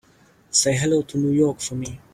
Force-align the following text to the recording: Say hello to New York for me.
Say 0.49 0.75
hello 0.77 1.03
to 1.03 1.17
New 1.19 1.29
York 1.31 1.59
for 1.59 1.75
me. 1.75 1.99